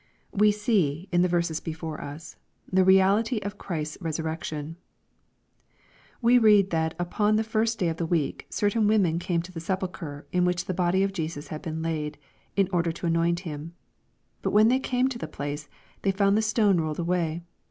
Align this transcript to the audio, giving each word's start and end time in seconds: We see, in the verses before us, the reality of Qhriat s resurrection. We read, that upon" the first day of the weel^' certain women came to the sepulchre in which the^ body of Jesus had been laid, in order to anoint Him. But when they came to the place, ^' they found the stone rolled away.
We 0.31 0.51
see, 0.51 1.07
in 1.11 1.21
the 1.21 1.27
verses 1.27 1.59
before 1.59 2.01
us, 2.01 2.35
the 2.73 2.83
reality 2.83 3.37
of 3.43 3.59
Qhriat 3.59 3.81
s 3.83 3.97
resurrection. 4.01 4.77
We 6.23 6.39
read, 6.39 6.71
that 6.71 6.95
upon" 6.97 7.35
the 7.35 7.43
first 7.43 7.77
day 7.77 7.87
of 7.87 7.97
the 7.97 8.07
weel^' 8.07 8.41
certain 8.49 8.87
women 8.87 9.19
came 9.19 9.43
to 9.43 9.51
the 9.51 9.59
sepulchre 9.59 10.25
in 10.31 10.43
which 10.43 10.65
the^ 10.65 10.75
body 10.75 11.03
of 11.03 11.13
Jesus 11.13 11.49
had 11.49 11.61
been 11.61 11.83
laid, 11.83 12.17
in 12.55 12.67
order 12.73 12.91
to 12.91 13.05
anoint 13.05 13.41
Him. 13.41 13.75
But 14.41 14.53
when 14.53 14.69
they 14.69 14.79
came 14.79 15.07
to 15.07 15.19
the 15.19 15.27
place, 15.27 15.65
^' 15.65 15.67
they 16.01 16.09
found 16.09 16.35
the 16.35 16.41
stone 16.41 16.81
rolled 16.81 16.97
away. 16.97 17.43